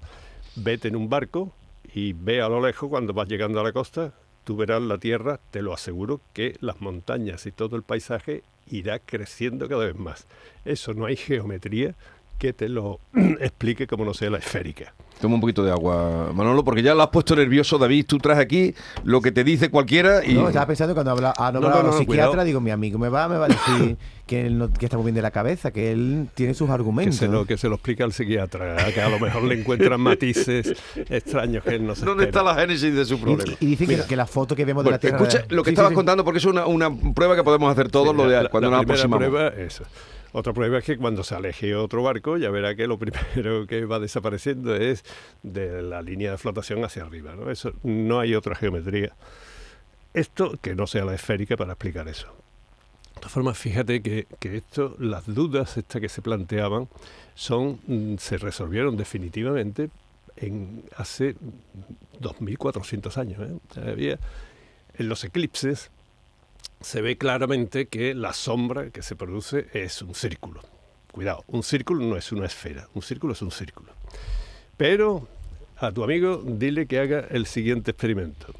Vete 0.55 0.87
en 0.87 0.95
un 0.95 1.09
barco 1.09 1.53
y 1.93 2.13
ve 2.13 2.41
a 2.41 2.49
lo 2.49 2.65
lejos 2.65 2.89
cuando 2.89 3.13
vas 3.13 3.27
llegando 3.27 3.59
a 3.59 3.63
la 3.63 3.71
costa, 3.71 4.13
tú 4.43 4.55
verás 4.55 4.81
la 4.81 4.97
tierra, 4.97 5.39
te 5.51 5.61
lo 5.61 5.73
aseguro, 5.73 6.21
que 6.33 6.55
las 6.61 6.79
montañas 6.79 7.45
y 7.45 7.51
todo 7.51 7.75
el 7.75 7.83
paisaje 7.83 8.43
irá 8.69 8.99
creciendo 8.99 9.67
cada 9.67 9.85
vez 9.85 9.95
más. 9.95 10.27
Eso 10.65 10.93
no 10.93 11.05
hay 11.05 11.15
geometría 11.15 11.95
que 12.37 12.53
te 12.53 12.69
lo 12.69 12.99
explique 13.39 13.87
como 13.87 14.05
no 14.05 14.13
sea 14.13 14.29
la 14.29 14.37
esférica. 14.37 14.93
Toma 15.19 15.35
un 15.35 15.41
poquito 15.41 15.63
de 15.63 15.71
agua, 15.71 16.31
Manolo, 16.31 16.63
porque 16.63 16.83
ya 16.83 16.93
lo 16.93 17.01
has 17.01 17.09
puesto 17.09 17.35
nervioso, 17.35 17.79
David. 17.79 18.05
Tú 18.05 18.19
traes 18.19 18.37
aquí 18.37 18.75
lo 19.03 19.19
que 19.19 19.31
te 19.31 19.43
dice 19.43 19.71
cualquiera 19.71 20.23
y... 20.23 20.35
No, 20.35 20.47
estaba 20.47 20.67
pensando 20.67 20.93
cuando 20.93 21.11
habla, 21.11 21.33
ah, 21.37 21.51
no, 21.51 21.59
no, 21.59 21.81
no, 21.81 21.93
psiquiatra, 21.93 22.43
digo, 22.43 22.61
mi 22.61 22.69
amigo 22.69 22.99
me 22.99 23.09
va, 23.09 23.27
me 23.27 23.37
va 23.37 23.45
a 23.45 23.47
decir 23.47 23.97
que, 24.27 24.45
él 24.45 24.59
no, 24.59 24.71
que 24.71 24.85
está 24.85 24.95
muy 24.95 25.05
bien 25.05 25.15
de 25.15 25.23
la 25.23 25.31
cabeza, 25.31 25.71
que 25.71 25.91
él 25.91 26.29
tiene 26.35 26.53
sus 26.53 26.69
argumentos. 26.69 27.15
Que 27.19 27.25
se 27.25 27.31
lo, 27.31 27.45
que 27.45 27.57
se 27.57 27.67
lo 27.67 27.75
explica 27.75 28.03
al 28.03 28.13
psiquiatra, 28.13 28.75
que 28.93 29.01
a 29.01 29.09
lo 29.09 29.19
mejor 29.19 29.43
le 29.43 29.59
encuentran 29.59 29.99
matices 29.99 30.75
extraños 31.09 31.63
que 31.63 31.75
él 31.75 31.87
no 31.87 31.95
se 31.95 32.05
¿Dónde 32.05 32.25
está 32.25 32.43
la 32.43 32.53
génesis 32.53 32.93
de 32.93 33.05
su 33.05 33.19
problema? 33.19 33.55
Y, 33.59 33.75
dice 33.75 34.05
que, 34.07 34.15
la 34.15 34.27
foto 34.27 34.55
que 34.55 34.65
vemos 34.65 34.83
de 34.83 34.91
la 34.91 34.99
Tierra... 34.99 35.17
Escucha 35.17 35.45
lo 35.49 35.63
que 35.63 35.71
estabas 35.71 35.93
contando, 35.93 36.23
porque 36.23 36.37
es 36.37 36.45
una, 36.45 36.67
una, 36.67 36.95
prueba 36.95 37.35
que 37.35 37.43
podemos 37.43 37.71
hacer 37.71 37.89
todos 37.89 38.15
lo 38.15 38.27
de, 38.27 38.49
cuando 38.49 38.69
nos 38.69 38.83
aproximamos. 38.83 39.27
prueba, 39.27 39.47
eso. 39.47 39.83
Otra 40.33 40.53
prueba 40.53 40.79
es 40.79 40.83
que 40.83 40.97
cuando 40.97 41.23
se 41.23 41.35
aleje 41.35 41.75
otro 41.75 42.03
barco, 42.03 42.37
ya 42.37 42.49
verá 42.49 42.75
que 42.75 42.87
lo 42.87 42.97
primero 42.99 43.65
que 43.67 43.85
va 43.85 43.99
desapareciendo 43.99 44.75
es 44.75 45.03
de 45.43 45.81
la 45.81 46.01
línea 46.01 46.31
de 46.31 46.37
flotación 46.37 46.83
hacia 46.83 47.03
arriba. 47.03 47.35
¿no? 47.35 47.49
Eso, 47.49 47.73
no 47.83 48.19
hay 48.19 48.35
otra 48.35 48.55
geometría. 48.55 49.13
Esto 50.13 50.57
que 50.61 50.75
no 50.75 50.87
sea 50.87 51.05
la 51.05 51.15
esférica 51.15 51.57
para 51.57 51.73
explicar 51.73 52.07
eso. 52.07 52.27
De 52.27 53.21
todas 53.21 53.31
formas, 53.31 53.57
fíjate 53.57 54.01
que, 54.01 54.27
esto, 54.41 54.95
las 54.99 55.25
dudas 55.25 55.77
estas 55.77 56.01
que 56.01 56.09
se 56.09 56.21
planteaban, 56.21 56.87
son, 57.33 57.79
mm, 57.87 58.17
se 58.17 58.37
resolvieron 58.37 58.95
definitivamente 58.95 59.89
en 60.35 60.83
hace 60.95 61.35
2.400 62.21 63.17
años. 63.17 63.39
¿eh? 63.41 63.89
había, 63.89 64.19
en 64.97 65.09
los 65.09 65.23
eclipses, 65.23 65.89
se 66.81 67.01
ve 67.01 67.17
claramente 67.17 67.87
que 67.87 68.13
la 68.13 68.33
sombra 68.33 68.89
que 68.91 69.01
se 69.01 69.15
produce 69.15 69.67
es 69.73 70.01
un 70.01 70.15
círculo. 70.15 70.61
Cuidado, 71.11 71.43
un 71.47 71.63
círculo 71.63 72.05
no 72.05 72.17
es 72.17 72.31
una 72.31 72.45
esfera, 72.45 72.87
un 72.93 73.01
círculo 73.01 73.33
es 73.33 73.41
un 73.41 73.51
círculo. 73.51 73.91
Pero 74.77 75.27
a 75.77 75.91
tu 75.91 76.03
amigo 76.03 76.41
dile 76.45 76.85
que 76.85 76.99
haga 76.99 77.25
el 77.31 77.45
siguiente 77.45 77.91
experimento. 77.91 78.53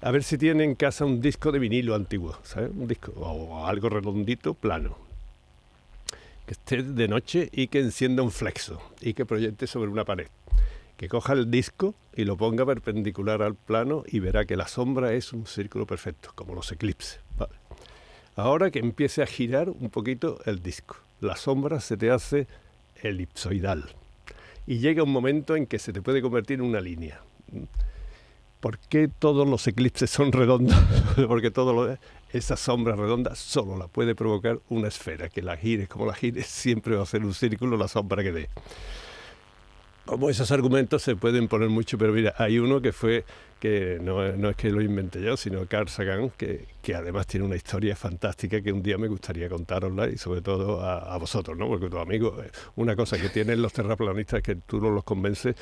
A 0.00 0.10
ver 0.10 0.22
si 0.22 0.38
tiene 0.38 0.64
en 0.64 0.74
casa 0.74 1.04
un 1.04 1.20
disco 1.20 1.50
de 1.50 1.58
vinilo 1.58 1.94
antiguo. 1.94 2.38
Un 2.56 2.86
disco 2.86 3.12
o 3.16 3.66
algo 3.66 3.88
redondito, 3.88 4.54
plano. 4.54 4.96
Que 6.46 6.52
esté 6.52 6.82
de 6.82 7.08
noche 7.08 7.48
y 7.52 7.66
que 7.66 7.80
encienda 7.80 8.22
un 8.22 8.30
flexo 8.30 8.80
y 9.00 9.12
que 9.12 9.26
proyecte 9.26 9.66
sobre 9.66 9.90
una 9.90 10.04
pared. 10.04 10.28
Que 10.98 11.08
coja 11.08 11.32
el 11.32 11.48
disco 11.48 11.94
y 12.14 12.24
lo 12.24 12.36
ponga 12.36 12.66
perpendicular 12.66 13.40
al 13.40 13.54
plano 13.54 14.02
y 14.04 14.18
verá 14.18 14.44
que 14.46 14.56
la 14.56 14.66
sombra 14.66 15.12
es 15.12 15.32
un 15.32 15.46
círculo 15.46 15.86
perfecto, 15.86 16.32
como 16.34 16.54
los 16.54 16.72
eclipses. 16.72 17.20
Ahora 18.34 18.72
que 18.72 18.80
empiece 18.80 19.22
a 19.22 19.26
girar 19.26 19.70
un 19.70 19.90
poquito 19.90 20.40
el 20.44 20.60
disco, 20.60 20.96
la 21.20 21.36
sombra 21.36 21.78
se 21.78 21.96
te 21.96 22.10
hace 22.10 22.48
elipsoidal 23.00 23.84
y 24.66 24.78
llega 24.78 25.04
un 25.04 25.12
momento 25.12 25.54
en 25.54 25.66
que 25.66 25.78
se 25.78 25.92
te 25.92 26.02
puede 26.02 26.20
convertir 26.20 26.58
en 26.58 26.66
una 26.66 26.80
línea. 26.80 27.22
¿Por 28.58 28.80
qué 28.80 29.06
todos 29.06 29.48
los 29.48 29.68
eclipses 29.68 30.10
son 30.10 30.32
redondos? 30.32 30.76
Porque 31.28 31.52
todo 31.52 31.96
esa 32.32 32.56
sombra 32.56 32.96
redonda 32.96 33.36
solo 33.36 33.78
la 33.78 33.86
puede 33.86 34.16
provocar 34.16 34.58
una 34.68 34.88
esfera, 34.88 35.28
que 35.28 35.42
la 35.42 35.56
gires 35.56 35.88
como 35.88 36.06
la 36.06 36.14
gires, 36.14 36.48
siempre 36.48 36.96
va 36.96 37.04
a 37.04 37.06
ser 37.06 37.24
un 37.24 37.34
círculo 37.34 37.76
la 37.76 37.86
sombra 37.86 38.24
que 38.24 38.32
dé 38.32 38.48
como 40.08 40.30
esos 40.30 40.50
argumentos 40.52 41.02
se 41.02 41.16
pueden 41.16 41.48
poner 41.48 41.68
mucho, 41.68 41.98
pero 41.98 42.14
mira, 42.14 42.32
hay 42.38 42.58
uno 42.58 42.80
que 42.80 42.92
fue, 42.92 43.26
que 43.60 43.98
no, 44.00 44.24
es 44.24 44.56
que 44.56 44.70
lo 44.70 44.80
inventé 44.80 45.20
yo, 45.20 45.36
sino 45.36 45.66
Carl 45.66 45.86
Sagan, 45.90 46.30
que, 46.30 46.64
que, 46.80 46.94
además 46.94 47.26
tiene 47.26 47.44
una 47.44 47.56
historia 47.56 47.94
fantástica 47.94 48.62
que 48.62 48.72
un 48.72 48.82
día 48.82 48.96
me 48.96 49.06
gustaría 49.06 49.50
contarosla 49.50 50.08
y 50.08 50.16
sobre 50.16 50.40
todo 50.40 50.80
a, 50.80 51.14
vosotros, 51.18 51.58
¿no? 51.58 51.68
Porque 51.68 51.90
tu 51.90 51.98
amigo, 51.98 52.42
eh, 52.42 52.50
una 52.76 52.96
cosa 52.96 53.18
que 53.18 53.28
tienen 53.28 53.60
los 53.60 53.74
terraplanistas 53.74 54.38
es 54.38 54.44
que 54.44 54.54
tú 54.56 54.80
no 54.80 54.88
los 54.88 55.04
convences 55.04 55.56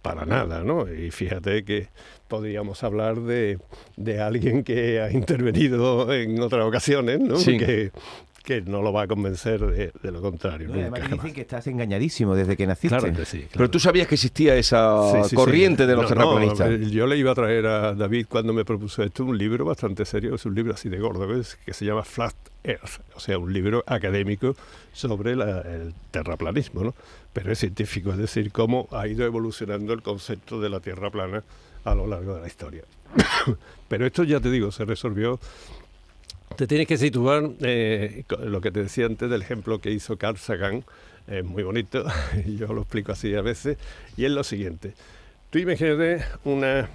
para 0.00 0.24
nada, 0.24 0.62
¿no? 0.62 0.86
Y 0.88 1.10
fíjate 1.10 1.64
que 1.64 1.88
podríamos 2.28 2.84
hablar 2.84 3.16
de, 3.22 3.58
de 3.96 4.20
alguien 4.20 4.62
que 4.62 5.00
ha 5.00 5.10
intervenido 5.10 6.14
en 6.14 6.40
otras 6.40 6.64
ocasiones, 6.64 7.18
¿no? 7.18 7.36
Sí. 7.36 7.58
Que, 7.58 7.90
que 8.48 8.62
no 8.62 8.80
lo 8.80 8.94
va 8.94 9.02
a 9.02 9.06
convencer 9.06 9.60
de, 9.60 10.10
lo 10.10 10.22
contrario. 10.22 10.68
No, 10.68 10.80
además 10.80 11.02
dicen 11.10 11.34
que 11.34 11.42
estás 11.42 11.66
engañadísimo 11.66 12.34
desde 12.34 12.56
que 12.56 12.66
naciste. 12.66 12.96
Claro 12.96 13.14
que 13.14 13.26
sí. 13.26 13.46
Pero 13.52 13.68
tú 13.68 13.78
sabías 13.78 14.08
que 14.08 14.14
existía 14.14 14.56
esa 14.56 15.02
corriente 15.34 15.86
de 15.86 15.94
los 15.94 16.08
terraplanistas. 16.08 16.80
yo 16.90 17.06
le 17.06 17.18
iba 17.18 17.32
a 17.32 17.34
traer 17.34 17.66
a 17.66 17.92
David 17.92 18.24
cuando 18.26 18.54
me 18.54 18.64
propuso 18.64 19.02
esto 19.02 19.26
un 19.26 19.36
libro 19.36 19.66
bastante 19.66 20.06
serio, 20.06 20.34
es 20.34 20.46
un 20.46 20.54
libro 20.54 20.72
así 20.72 20.88
de 20.88 20.98
gordo, 20.98 21.26
¿ves? 21.26 21.58
que 21.66 21.74
se 21.74 21.84
llama 21.84 22.04
Flat 22.04 22.34
Earth, 22.64 23.02
o 23.14 23.20
sea, 23.20 23.36
un 23.36 23.52
libro 23.52 23.84
académico 23.86 24.56
sobre 24.94 25.32
el 25.32 25.92
terraplanismo, 26.10 26.84
¿no? 26.84 26.94
Pero 27.34 27.52
es 27.52 27.58
científico, 27.58 28.12
es 28.12 28.16
decir, 28.16 28.50
cómo 28.50 28.88
ha 28.92 29.06
ido 29.08 29.26
evolucionando 29.26 29.92
el 29.92 30.00
concepto 30.00 30.58
de 30.58 30.70
la 30.70 30.80
Tierra 30.80 31.10
plana 31.10 31.44
a 31.84 31.94
lo 31.94 32.06
largo 32.06 32.36
de 32.36 32.40
la 32.40 32.46
historia. 32.46 32.84
Pero 33.88 34.06
esto 34.06 34.24
ya 34.24 34.40
te 34.40 34.50
digo, 34.50 34.72
se 34.72 34.86
resolvió 34.86 35.38
te 36.56 36.66
tienes 36.66 36.86
que 36.86 36.96
situar, 36.96 37.50
eh, 37.60 38.24
lo 38.40 38.60
que 38.60 38.70
te 38.70 38.82
decía 38.82 39.06
antes 39.06 39.30
del 39.30 39.42
ejemplo 39.42 39.80
que 39.80 39.90
hizo 39.90 40.16
Carl 40.16 40.36
Sagan, 40.36 40.84
es 41.26 41.44
muy 41.44 41.62
bonito, 41.62 42.04
yo 42.46 42.72
lo 42.72 42.82
explico 42.82 43.12
así 43.12 43.34
a 43.34 43.42
veces, 43.42 43.78
y 44.16 44.24
es 44.24 44.30
lo 44.30 44.44
siguiente. 44.44 44.94
Tú 45.50 45.58
imagínate 45.58 46.24
una 46.44 46.88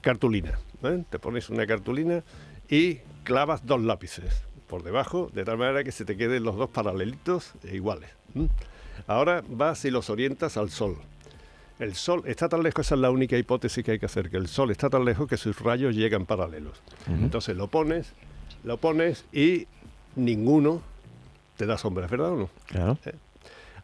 cartulina, 0.00 0.58
¿eh? 0.82 1.04
te 1.10 1.18
pones 1.18 1.50
una 1.50 1.66
cartulina 1.66 2.22
y 2.68 2.96
clavas 3.24 3.66
dos 3.66 3.82
lápices 3.82 4.42
por 4.68 4.82
debajo, 4.82 5.30
de 5.32 5.44
tal 5.44 5.58
manera 5.58 5.82
que 5.82 5.92
se 5.92 6.04
te 6.04 6.16
queden 6.16 6.44
los 6.44 6.56
dos 6.56 6.70
paralelitos 6.70 7.54
e 7.64 7.76
iguales. 7.76 8.10
Ahora 9.06 9.42
vas 9.48 9.84
y 9.84 9.90
los 9.90 10.10
orientas 10.10 10.56
al 10.56 10.70
sol. 10.70 10.96
El 11.78 11.94
sol 11.94 12.22
está 12.26 12.48
tan 12.48 12.62
lejos, 12.62 12.86
esa 12.86 12.96
es 12.96 13.00
la 13.00 13.10
única 13.10 13.38
hipótesis 13.38 13.84
que 13.84 13.92
hay 13.92 13.98
que 13.98 14.06
hacer, 14.06 14.30
que 14.30 14.36
el 14.36 14.48
sol 14.48 14.70
está 14.70 14.90
tan 14.90 15.04
lejos 15.04 15.28
que 15.28 15.36
sus 15.36 15.58
rayos 15.60 15.94
llegan 15.94 16.26
paralelos. 16.26 16.82
Entonces 17.06 17.56
lo 17.56 17.68
pones 17.68 18.12
lo 18.64 18.76
pones 18.76 19.24
y 19.32 19.66
ninguno 20.16 20.82
te 21.56 21.66
da 21.66 21.78
sombra, 21.78 22.06
¿verdad 22.06 22.32
o 22.32 22.36
no? 22.36 22.50
Claro. 22.66 22.98
Eh, 23.04 23.14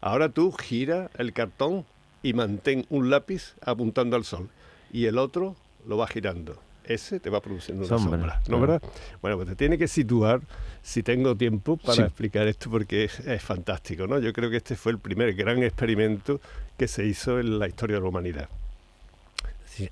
ahora 0.00 0.28
tú 0.28 0.52
gira 0.52 1.11
el 1.18 1.33
cartón 1.33 1.85
y 2.23 2.33
mantén 2.33 2.87
un 2.88 3.11
lápiz 3.11 3.54
apuntando 3.61 4.16
al 4.16 4.25
sol 4.25 4.49
y 4.92 5.06
el 5.06 5.18
otro 5.18 5.56
lo 5.87 5.97
va 5.97 6.06
girando. 6.06 6.59
Ese 6.85 7.18
te 7.18 7.30
va 7.30 7.40
produciendo 7.40 7.87
una 7.87 7.99
sombra, 7.99 8.42
¿no 8.49 8.61
verdad? 8.61 8.83
Bueno, 9.23 9.37
pues 9.37 9.49
te 9.49 9.56
tiene 9.56 9.78
que 9.78 9.88
situar, 9.88 10.42
si 10.83 11.02
tengo 11.02 11.35
tiempo, 11.35 11.78
para 11.78 12.04
explicar 12.04 12.47
esto 12.47 12.71
porque 12.71 13.04
es, 13.04 13.42
fantástico, 13.42 14.06
¿no? 14.06 14.18
Yo 14.18 14.35
creo 14.35 14.50
que 14.50 14.59
este 14.59 14.76
fue 14.76 14.92
el 14.92 14.99
primer 14.99 15.35
gran 15.35 15.62
experimento 15.62 16.40
que 16.76 16.87
se 16.87 17.06
hizo 17.06 17.40
en 17.40 17.59
la 17.59 17.68
historia 17.68 17.97
de 17.97 18.02
la 18.02 18.09
humanidad. 18.09 18.49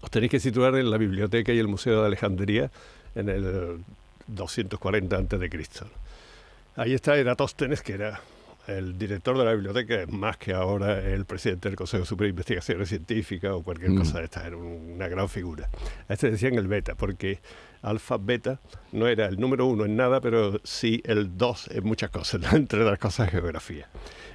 os 0.02 0.10
tenéis 0.10 0.30
que 0.30 0.40
situar 0.40 0.74
en 0.76 0.90
la 0.90 0.98
biblioteca 0.98 1.52
y 1.52 1.58
el 1.58 1.68
Museo 1.68 2.02
de 2.02 2.06
Alejandría 2.06 2.70
en 3.14 3.28
el 3.30 3.78
240 4.26 5.16
a.C. 5.16 5.50
Ahí 6.76 6.94
está 6.94 7.16
Eratóstenes, 7.16 7.82
que 7.82 7.92
era 7.92 8.20
el 8.66 8.96
director 8.96 9.36
de 9.36 9.44
la 9.44 9.52
biblioteca, 9.52 10.06
más 10.08 10.36
que 10.36 10.52
ahora 10.52 11.00
el 11.00 11.24
presidente 11.24 11.68
del 11.68 11.76
Consejo 11.76 12.04
Superior 12.04 12.28
de 12.28 12.40
Investigaciones 12.40 12.88
Científicas 12.88 13.52
o 13.52 13.62
cualquier 13.62 13.90
mm. 13.90 13.98
cosa 13.98 14.18
de 14.18 14.24
esta, 14.24 14.46
era 14.46 14.56
una 14.56 15.08
gran 15.08 15.28
figura. 15.28 15.68
A 16.08 16.12
este 16.12 16.30
decían 16.30 16.54
el 16.54 16.68
beta, 16.68 16.94
porque 16.94 17.40
alfa, 17.82 18.18
beta 18.18 18.60
no 18.92 19.08
era 19.08 19.26
el 19.26 19.40
número 19.40 19.66
uno 19.66 19.84
en 19.84 19.96
nada, 19.96 20.20
pero 20.20 20.60
sí 20.64 21.02
el 21.04 21.36
dos 21.36 21.68
en 21.68 21.84
muchas 21.84 22.10
cosas, 22.10 22.40
entre 22.52 22.84
las 22.84 22.98
cosas 22.98 23.30
geografía. 23.30 23.88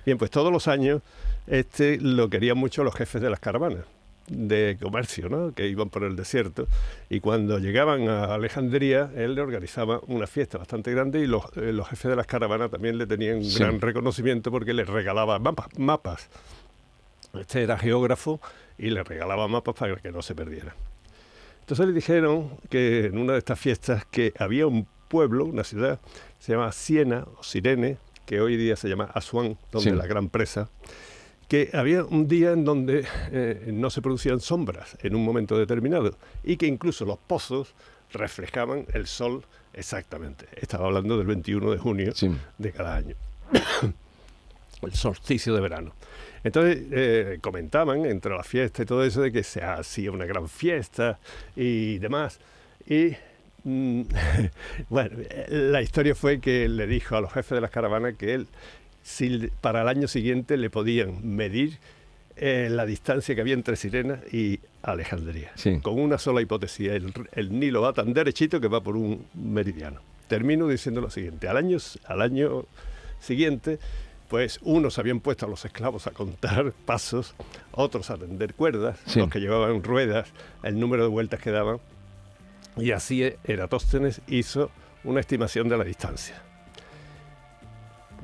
Bien, 0.05 0.17
pues 0.17 0.29
todos 0.31 0.51
los 0.51 0.67
años 0.67 1.01
este 1.47 1.97
lo 2.01 2.29
querían 2.29 2.57
mucho 2.57 2.83
los 2.83 2.95
jefes 2.95 3.21
de 3.21 3.29
las 3.29 3.39
caravanas 3.39 3.85
de 4.27 4.77
comercio, 4.81 5.29
¿no? 5.29 5.53
que 5.53 5.67
iban 5.67 5.89
por 5.89 6.03
el 6.03 6.15
desierto, 6.15 6.67
y 7.09 7.19
cuando 7.19 7.59
llegaban 7.59 8.09
a 8.09 8.35
Alejandría, 8.35 9.11
él 9.15 9.35
le 9.35 9.41
organizaba 9.41 10.01
una 10.07 10.27
fiesta 10.27 10.57
bastante 10.57 10.91
grande 10.91 11.19
y 11.19 11.27
los, 11.27 11.45
eh, 11.55 11.73
jefes 11.89 12.09
de 12.09 12.15
las 12.15 12.27
caravanas 12.27 12.69
también 12.69 12.97
le 12.97 13.07
tenían 13.07 13.37
un 13.37 13.53
gran 13.53 13.81
reconocimiento 13.81 14.51
porque 14.51 14.73
les 14.73 14.87
regalaba 14.87 15.39
mapas, 15.39 15.67
mapas. 15.77 16.29
Este 17.39 17.63
era 17.63 17.77
geógrafo 17.77 18.39
y 18.77 18.89
le 18.89 19.03
regalaba 19.03 19.47
mapas 19.47 19.75
para 19.75 19.95
que 19.97 20.11
no 20.11 20.21
se 20.21 20.35
perdiera. 20.35 20.75
Entonces 21.61 21.85
le 21.85 21.93
dijeron 21.93 22.57
que 22.69 23.05
en 23.05 23.17
una 23.17 23.33
de 23.33 23.39
estas 23.39 23.59
fiestas 23.59 24.05
que 24.05 24.33
había 24.39 24.67
un 24.67 24.87
pueblo, 25.07 25.45
una 25.45 25.63
ciudad, 25.63 25.99
se 26.39 26.53
llama 26.53 26.71
Siena 26.71 27.25
o 27.37 27.43
Sirene, 27.43 27.97
que 28.25 28.41
hoy 28.41 28.57
día 28.57 28.75
se 28.75 28.89
llama 28.89 29.09
Asuán, 29.13 29.57
donde 29.71 29.93
la 29.93 30.05
gran 30.05 30.29
presa, 30.29 30.69
que 31.47 31.69
había 31.73 32.03
un 32.03 32.27
día 32.27 32.51
en 32.51 32.65
donde 32.65 33.05
eh, 33.31 33.69
no 33.73 33.89
se 33.89 34.01
producían 34.01 34.39
sombras 34.39 34.97
en 35.01 35.15
un 35.15 35.23
momento 35.23 35.57
determinado 35.57 36.17
y 36.43 36.57
que 36.57 36.67
incluso 36.67 37.05
los 37.05 37.17
pozos 37.17 37.73
reflejaban 38.11 38.85
el 38.93 39.07
sol 39.07 39.43
exactamente. 39.73 40.45
Estaba 40.55 40.87
hablando 40.87 41.17
del 41.17 41.27
21 41.27 41.71
de 41.71 41.77
junio 41.77 42.13
de 42.57 42.71
cada 42.71 42.95
año, 42.95 43.15
el 44.81 44.93
solsticio 44.93 45.53
de 45.53 45.61
verano. 45.61 45.93
Entonces 46.43 46.79
eh, 46.91 47.39
comentaban 47.41 48.05
entre 48.05 48.35
la 48.35 48.43
fiesta 48.43 48.83
y 48.83 48.85
todo 48.85 49.03
eso 49.03 49.21
de 49.21 49.31
que 49.31 49.43
se 49.43 49.63
hacía 49.63 50.11
una 50.11 50.25
gran 50.25 50.47
fiesta 50.49 51.19
y 51.55 51.97
demás. 51.99 52.39
Y 52.87 53.15
mm, 53.63 54.01
bueno, 54.89 55.17
la 55.49 55.81
historia 55.81 56.15
fue 56.15 56.39
que 56.39 56.67
le 56.67 56.87
dijo 56.87 57.15
a 57.15 57.21
los 57.21 57.31
jefes 57.31 57.55
de 57.55 57.61
las 57.61 57.71
caravanas 57.71 58.15
que 58.17 58.33
él 58.33 58.47
si 59.07 59.49
para 59.61 59.83
el 59.83 59.87
año 59.87 60.09
siguiente 60.09 60.57
le 60.57 60.69
podían 60.69 61.25
medir 61.25 61.79
eh, 62.35 62.67
la 62.69 62.85
distancia 62.85 63.33
que 63.33 63.39
había 63.39 63.53
entre 63.53 63.77
Sirena 63.77 64.19
y 64.33 64.59
Alejandría. 64.83 65.53
Con 65.81 65.97
una 65.97 66.17
sola 66.17 66.41
hipótesis, 66.41 66.89
el, 66.89 67.57
Nilo 67.57 67.81
va 67.81 67.93
tan 67.93 68.13
derechito 68.13 68.59
que 68.59 68.67
va 68.67 68.83
por 68.83 68.97
un 68.97 69.25
meridiano. 69.33 70.01
Termino 70.27 70.67
diciendo 70.67 70.99
lo 70.99 71.09
siguiente, 71.09 71.47
al 71.47 71.55
año, 71.55 71.77
al 72.05 72.21
año 72.21 72.65
siguiente, 73.21 73.79
pues 74.27 74.59
unos 74.61 74.99
habían 74.99 75.21
puesto 75.21 75.45
a 75.45 75.49
los 75.49 75.63
esclavos 75.63 76.05
a 76.05 76.11
contar 76.11 76.73
pasos, 76.85 77.33
otros 77.71 78.09
a 78.09 78.17
tender 78.17 78.55
cuerdas, 78.55 78.99
los 79.15 79.29
que 79.29 79.39
llevaban 79.39 79.83
ruedas, 79.83 80.27
el 80.63 80.77
número 80.77 81.03
de 81.03 81.09
vueltas 81.09 81.39
que 81.39 81.51
daban, 81.51 81.79
y 82.75 82.91
así 82.91 83.23
Eratóstenes 83.45 84.19
hizo 84.27 84.69
una 85.05 85.21
estimación 85.21 85.69
de 85.69 85.77
la 85.77 85.85
distancia 85.85 86.43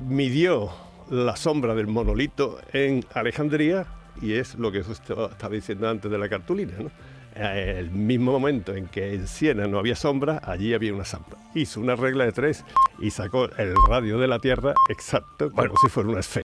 midió 0.00 0.70
la 1.10 1.36
sombra 1.36 1.74
del 1.74 1.86
monolito 1.86 2.58
en 2.72 3.04
Alejandría 3.14 3.86
y 4.20 4.34
es 4.34 4.54
lo 4.54 4.72
que 4.72 4.78
estaba 4.78 5.30
diciendo 5.50 5.88
antes 5.88 6.10
de 6.10 6.18
la 6.18 6.28
cartulina. 6.28 6.72
¿no? 6.78 6.90
El 7.36 7.90
mismo 7.90 8.32
momento 8.32 8.74
en 8.74 8.86
que 8.86 9.14
en 9.14 9.26
Siena 9.26 9.66
no 9.66 9.78
había 9.78 9.96
sombra, 9.96 10.40
allí 10.44 10.72
había 10.72 10.94
una 10.94 11.04
sombra. 11.04 11.36
Hizo 11.54 11.80
una 11.80 11.96
regla 11.96 12.24
de 12.24 12.32
tres 12.32 12.64
y 13.00 13.10
sacó 13.10 13.46
el 13.56 13.74
radio 13.88 14.18
de 14.18 14.28
la 14.28 14.38
Tierra 14.38 14.74
exacto 14.88 15.50
como 15.50 15.76
si 15.80 15.88
fuera 15.88 16.08
una 16.08 16.20
esfera. 16.20 16.42